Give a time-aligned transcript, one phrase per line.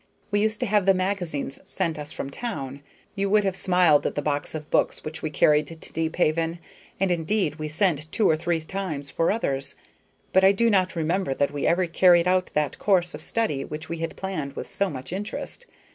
[0.31, 2.81] We used to have the magazines sent us from town;
[3.13, 6.57] you would have smiled at the box of books which we carried to Deephaven,
[6.99, 9.75] and indeed we sent two or three times for others;
[10.33, 13.89] but I do not remember that we ever carried out that course of study which
[13.89, 15.67] we had planned with so much interest.